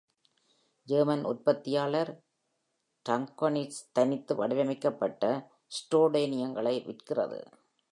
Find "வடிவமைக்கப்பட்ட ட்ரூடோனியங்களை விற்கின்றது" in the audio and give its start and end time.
4.35-7.39